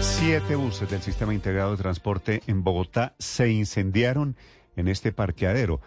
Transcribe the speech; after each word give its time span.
Siete 0.00 0.54
buses 0.54 0.88
del 0.88 1.02
Sistema 1.02 1.34
Integrado 1.34 1.72
de 1.72 1.76
Transporte 1.76 2.42
en 2.46 2.64
Bogotá 2.64 3.14
se 3.18 3.50
incendiaron 3.50 4.34
en 4.76 4.88
este 4.88 5.12
parqueadero. 5.12 5.82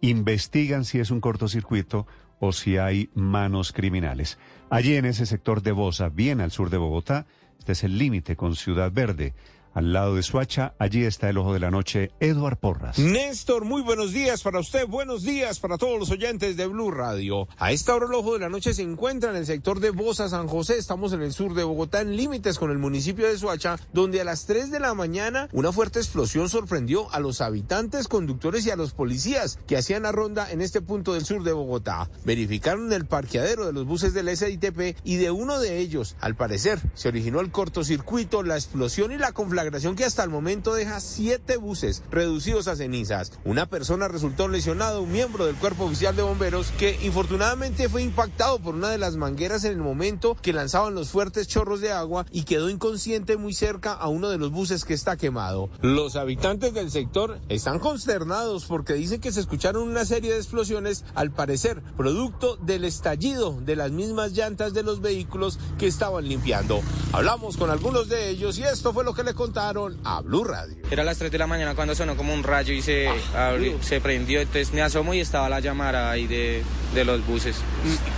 Investigan 0.00 0.84
si 0.84 1.00
es 1.00 1.10
un 1.10 1.20
cortocircuito 1.20 2.06
o 2.38 2.52
si 2.52 2.78
hay 2.78 3.10
manos 3.14 3.72
criminales. 3.72 4.38
Allí 4.70 4.94
en 4.94 5.04
ese 5.04 5.26
sector 5.26 5.62
de 5.62 5.72
Bosa, 5.72 6.08
bien 6.08 6.40
al 6.40 6.52
sur 6.52 6.70
de 6.70 6.76
Bogotá, 6.76 7.26
este 7.58 7.72
es 7.72 7.82
el 7.82 7.98
límite 7.98 8.36
con 8.36 8.54
Ciudad 8.54 8.92
Verde. 8.92 9.34
Al 9.76 9.92
lado 9.92 10.14
de 10.14 10.22
Suacha, 10.22 10.72
allí 10.78 11.04
está 11.04 11.28
el 11.28 11.36
ojo 11.36 11.52
de 11.52 11.60
la 11.60 11.70
noche, 11.70 12.10
Eduard 12.18 12.56
Porras. 12.56 12.98
Néstor, 12.98 13.66
muy 13.66 13.82
buenos 13.82 14.10
días 14.10 14.42
para 14.42 14.58
usted, 14.58 14.86
buenos 14.86 15.22
días 15.22 15.60
para 15.60 15.76
todos 15.76 15.98
los 15.98 16.10
oyentes 16.10 16.56
de 16.56 16.66
Blue 16.66 16.90
Radio. 16.90 17.46
A 17.58 17.72
esta 17.72 17.94
hora 17.94 18.06
el 18.06 18.14
ojo 18.14 18.32
de 18.32 18.38
la 18.38 18.48
noche 18.48 18.72
se 18.72 18.80
encuentra 18.80 19.28
en 19.28 19.36
el 19.36 19.44
sector 19.44 19.78
de 19.80 19.90
Bosa, 19.90 20.30
San 20.30 20.48
José. 20.48 20.78
Estamos 20.78 21.12
en 21.12 21.20
el 21.20 21.34
sur 21.34 21.52
de 21.52 21.62
Bogotá, 21.62 22.00
en 22.00 22.16
límites 22.16 22.58
con 22.58 22.70
el 22.70 22.78
municipio 22.78 23.26
de 23.26 23.36
Suacha, 23.36 23.76
donde 23.92 24.22
a 24.22 24.24
las 24.24 24.46
3 24.46 24.70
de 24.70 24.80
la 24.80 24.94
mañana 24.94 25.50
una 25.52 25.72
fuerte 25.72 25.98
explosión 25.98 26.48
sorprendió 26.48 27.12
a 27.12 27.20
los 27.20 27.42
habitantes, 27.42 28.08
conductores 28.08 28.64
y 28.64 28.70
a 28.70 28.76
los 28.76 28.94
policías 28.94 29.58
que 29.66 29.76
hacían 29.76 30.04
la 30.04 30.12
ronda 30.12 30.50
en 30.50 30.62
este 30.62 30.80
punto 30.80 31.12
del 31.12 31.26
sur 31.26 31.42
de 31.42 31.52
Bogotá. 31.52 32.08
Verificaron 32.24 32.90
el 32.94 33.04
parqueadero 33.04 33.66
de 33.66 33.74
los 33.74 33.84
buses 33.84 34.14
del 34.14 34.34
SITP 34.34 34.96
y 35.04 35.16
de 35.16 35.30
uno 35.30 35.60
de 35.60 35.80
ellos, 35.80 36.16
al 36.22 36.34
parecer, 36.34 36.80
se 36.94 37.08
originó 37.08 37.40
el 37.40 37.50
cortocircuito, 37.50 38.42
la 38.42 38.54
explosión 38.54 39.12
y 39.12 39.18
la 39.18 39.32
conflagración 39.32 39.65
que 39.70 40.04
hasta 40.04 40.22
el 40.22 40.30
momento 40.30 40.74
deja 40.74 41.00
siete 41.00 41.56
buses 41.56 42.02
reducidos 42.10 42.68
a 42.68 42.76
cenizas. 42.76 43.32
Una 43.44 43.66
persona 43.66 44.06
resultó 44.06 44.46
lesionada, 44.46 45.00
un 45.00 45.10
miembro 45.10 45.44
del 45.44 45.56
cuerpo 45.56 45.84
oficial 45.84 46.14
de 46.14 46.22
bomberos 46.22 46.70
que 46.78 46.98
infortunadamente 47.02 47.88
fue 47.88 48.02
impactado 48.02 48.60
por 48.60 48.76
una 48.76 48.90
de 48.90 48.98
las 48.98 49.16
mangueras 49.16 49.64
en 49.64 49.72
el 49.72 49.78
momento 49.78 50.36
que 50.40 50.52
lanzaban 50.52 50.94
los 50.94 51.10
fuertes 51.10 51.48
chorros 51.48 51.80
de 51.80 51.90
agua 51.90 52.26
y 52.30 52.44
quedó 52.44 52.70
inconsciente 52.70 53.36
muy 53.36 53.54
cerca 53.54 53.92
a 53.92 54.08
uno 54.08 54.28
de 54.28 54.38
los 54.38 54.52
buses 54.52 54.84
que 54.84 54.94
está 54.94 55.16
quemado. 55.16 55.68
Los 55.82 56.14
habitantes 56.14 56.72
del 56.72 56.90
sector 56.90 57.40
están 57.48 57.80
consternados 57.80 58.66
porque 58.66 58.94
dicen 58.94 59.20
que 59.20 59.32
se 59.32 59.40
escucharon 59.40 59.82
una 59.82 60.04
serie 60.04 60.32
de 60.32 60.38
explosiones, 60.38 61.04
al 61.14 61.32
parecer 61.32 61.82
producto 61.96 62.56
del 62.56 62.84
estallido 62.84 63.58
de 63.60 63.74
las 63.74 63.90
mismas 63.90 64.32
llantas 64.32 64.74
de 64.74 64.84
los 64.84 65.00
vehículos 65.00 65.58
que 65.78 65.88
estaban 65.88 66.28
limpiando. 66.28 66.80
Hablamos 67.12 67.56
con 67.56 67.70
algunos 67.70 68.08
de 68.08 68.30
ellos 68.30 68.58
y 68.58 68.62
esto 68.62 68.92
fue 68.92 69.04
lo 69.04 69.14
que 69.14 69.24
le 69.24 69.34
contaron 69.60 69.96
a 70.04 70.20
Blue 70.20 70.44
Radio. 70.44 70.76
Era 70.90 71.00
a 71.02 71.06
las 71.06 71.16
3 71.16 71.30
de 71.32 71.38
la 71.38 71.46
mañana 71.46 71.74
cuando 71.74 71.94
sonó 71.94 72.14
como 72.14 72.34
un 72.34 72.42
rayo 72.42 72.74
y 72.74 72.82
se, 72.82 73.08
Ah, 73.34 73.52
abrió- 73.52 73.82
se 73.82 74.00
prendió. 74.02 74.40
Entonces 74.40 74.72
me 74.74 74.82
asomo 74.82 75.14
y 75.14 75.20
estaba 75.20 75.48
la 75.48 75.60
llamada 75.60 76.10
ahí 76.10 76.26
de, 76.26 76.62
de 76.94 77.04
los 77.06 77.26
buses. 77.26 77.56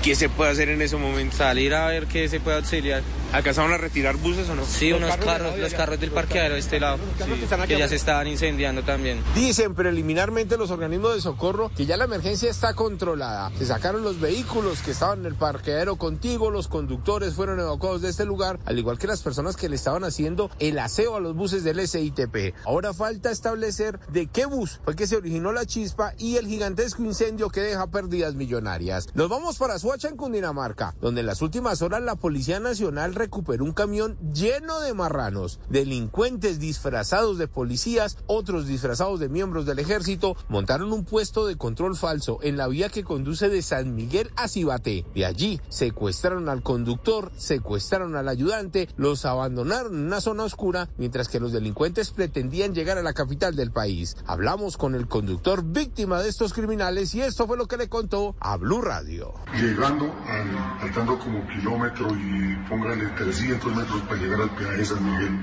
¿Qué 0.03 0.17
se 0.17 0.29
puede 0.29 0.51
hacer 0.51 0.69
en 0.69 0.83
ese 0.83 0.97
momento? 0.97 1.37
Salir 1.37 1.75
a 1.75 1.87
ver 1.87 2.07
qué 2.07 2.29
se 2.29 2.41
puede 2.41 2.57
auxiliar. 2.57 3.03
¿Alcanzaron 3.33 3.73
a 3.73 3.77
retirar 3.77 4.17
buses 4.17 4.49
o 4.49 4.55
no? 4.55 4.65
Sí, 4.65 4.91
unos 4.93 5.15
carros, 5.17 5.59
los 5.59 5.75
carros 5.75 6.01
del 6.01 6.11
parqueadero 6.11 6.55
de 6.55 6.61
este 6.61 6.81
lado, 6.81 6.99
sí, 7.19 7.67
que 7.67 7.79
ya 7.79 7.87
se 7.87 7.97
estaban 7.97 8.27
incendiando 8.27 8.83
también. 8.85 9.23
Dicen 9.35 9.75
preliminarmente 9.75 10.57
los 10.57 10.71
organismos 10.71 11.15
de 11.15 11.21
socorro 11.21 11.71
que 11.77 11.85
ya 11.85 11.99
la 11.99 12.05
emergencia 12.05 12.51
está 12.51 12.73
controlada. 12.73 13.53
Se 13.59 13.67
sacaron 13.67 14.03
los 14.03 14.19
vehículos 14.19 14.81
que 14.81 14.93
estaban 14.93 15.21
en 15.21 15.27
el 15.27 15.35
parqueadero 15.35 15.97
contigo, 15.97 16.51
los 16.51 16.69
conductores 16.69 17.35
fueron 17.35 17.61
evacuados 17.61 18.01
de 18.01 18.09
este 18.09 18.25
lugar, 18.25 18.59
al 18.65 18.79
igual 18.79 18.99
que 18.99 19.07
las 19.07 19.23
personas 19.23 19.57
que 19.57 19.69
le 19.69 19.77
estaban 19.77 20.05
haciendo 20.05 20.51
el 20.59 20.79
aseo 20.79 21.17
a 21.17 21.21
los 21.21 21.35
buses 21.35 21.65
del 21.65 21.87
SITP. 21.87 22.55
Ahora 22.65 22.95
falta 22.95 23.31
establecer 23.31 24.01
de 24.09 24.27
qué 24.27 24.47
bus 24.47 24.81
fue 24.85 24.97
que 24.97 25.07
se 25.07 25.17
originó 25.17 25.53
la 25.53 25.67
chispa 25.67 26.15
y 26.17 26.37
el 26.37 26.47
gigantesco 26.47 27.03
incendio 27.03 27.51
que 27.51 27.61
deja 27.61 27.87
pérdidas 27.89 28.35
millonarias. 28.35 29.09
Nos 29.15 29.29
vamos 29.29 29.59
para 29.59 29.79
Suacha 29.79 30.09
en 30.09 30.17
Cundinamarca, 30.17 30.95
donde 31.01 31.21
en 31.21 31.27
las 31.27 31.43
últimas 31.43 31.83
horas 31.83 32.03
la 32.03 32.17
Policía 32.17 32.59
Nacional 32.59 33.18
recuperó 33.19 33.65
un 33.65 33.73
camión 33.73 34.17
lleno 34.33 34.81
de 34.81 34.95
marranos, 34.95 35.61
delincuentes 35.69 36.59
disfrazados 36.59 37.39
de 37.39 37.49
policías, 37.49 38.19
otros 38.27 38.67
disfrazados 38.67 39.21
de 39.21 39.29
miembros 39.29 39.67
del 39.67 39.79
ejército, 39.79 40.37
montaron 40.49 40.93
un 40.93 41.05
puesto 41.05 41.47
de 41.47 41.57
control 41.57 41.97
falso 41.97 42.39
en 42.43 42.57
la 42.57 42.69
vía 42.69 42.89
que 42.89 43.05
conduce 43.05 43.49
de 43.49 43.63
San 43.63 43.95
Miguel 43.95 44.31
a 44.37 44.49
Cibaté. 44.49 45.05
De 45.15 45.27
allí 45.27 45.61
secuestraron 45.69 46.49
al 46.49 46.63
conductor, 46.63 47.33
secuestraron 47.37 48.17
al 48.17 48.29
ayudante, 48.29 48.89
los 48.97 49.25
abandonaron 49.25 49.95
en 49.95 50.07
una 50.07 50.21
zona 50.21 50.45
oscura, 50.45 50.89
mientras 50.97 51.29
que 51.29 51.41
los 51.41 51.53
delincuentes 51.53 52.11
pretendían 52.11 52.75
llegar 52.75 52.99
a 52.99 53.03
la 53.03 53.13
capital 53.13 53.57
del 53.57 53.73
país. 53.73 54.17
Hablamos 54.27 54.77
con 54.77 54.95
el 54.95 55.09
conductor 55.09 55.65
víctima 55.65 56.23
de 56.23 56.29
estos 56.29 56.53
criminales 56.53 57.15
y 57.15 57.23
esto 57.23 57.47
fue 57.47 57.57
lo 57.57 57.67
que 57.67 57.77
le 57.77 57.89
contó 57.89 58.37
a 58.41 58.57
Blue 58.57 58.81
Radio. 58.81 59.35
Llegando, 59.55 60.13
al, 60.27 61.19
como 61.19 61.47
kilómetro 61.49 62.09
y 62.15 62.57
póngale 62.69 63.08
300 63.17 63.75
metros 63.75 64.01
para 64.03 64.21
llegar 64.21 64.41
al 64.41 64.51
peaje 64.51 64.77
de 64.77 64.85
San 64.85 65.05
Miguel, 65.05 65.39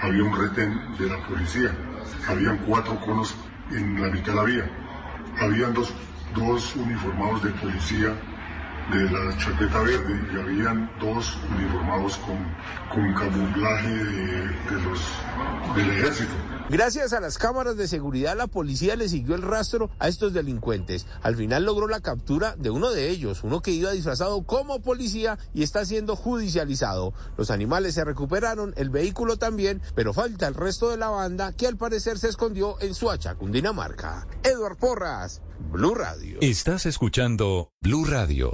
había 0.00 0.24
un 0.24 0.36
retén 0.36 0.96
de 0.98 1.08
la 1.08 1.26
policía. 1.26 1.74
Habían 2.28 2.58
cuatro 2.58 2.98
conos 3.00 3.34
en 3.70 4.00
la 4.00 4.08
mitad 4.08 4.32
de 4.32 4.34
la 4.34 4.44
vía. 4.44 4.70
Habían 5.40 5.74
dos, 5.74 5.92
dos 6.34 6.76
uniformados 6.76 7.42
de 7.42 7.50
policía 7.50 8.14
de 8.92 9.10
la 9.10 9.36
chaqueta 9.36 9.80
verde 9.80 10.20
y 10.32 10.38
habían 10.38 10.90
dos 11.00 11.38
uniformados 11.50 12.18
con, 12.18 12.38
con 12.88 13.14
camuflaje 13.14 13.88
de, 13.88 14.82
los, 14.82 15.00
del 15.74 15.90
ejército. 15.90 16.34
Gracias 16.68 17.12
a 17.12 17.20
las 17.20 17.38
cámaras 17.38 17.76
de 17.76 17.86
seguridad, 17.86 18.36
la 18.36 18.48
policía 18.48 18.96
le 18.96 19.08
siguió 19.08 19.36
el 19.36 19.42
rastro 19.42 19.88
a 20.00 20.08
estos 20.08 20.32
delincuentes. 20.32 21.06
Al 21.22 21.36
final 21.36 21.64
logró 21.64 21.86
la 21.86 22.00
captura 22.00 22.56
de 22.56 22.70
uno 22.70 22.90
de 22.90 23.08
ellos, 23.08 23.44
uno 23.44 23.62
que 23.62 23.70
iba 23.70 23.92
disfrazado 23.92 24.42
como 24.42 24.82
policía 24.82 25.38
y 25.54 25.62
está 25.62 25.84
siendo 25.84 26.16
judicializado. 26.16 27.14
Los 27.36 27.52
animales 27.52 27.94
se 27.94 28.04
recuperaron, 28.04 28.74
el 28.76 28.90
vehículo 28.90 29.36
también, 29.36 29.80
pero 29.94 30.12
falta 30.12 30.48
el 30.48 30.54
resto 30.54 30.90
de 30.90 30.96
la 30.96 31.08
banda 31.08 31.52
que 31.52 31.68
al 31.68 31.76
parecer 31.76 32.18
se 32.18 32.28
escondió 32.28 32.80
en 32.80 32.94
Suacha, 32.94 33.36
Cundinamarca. 33.36 34.26
Eduard 34.42 34.76
Porras, 34.76 35.42
Blue 35.70 35.94
Radio. 35.94 36.38
Estás 36.40 36.84
escuchando 36.84 37.70
Blue 37.80 38.04
Radio. 38.04 38.50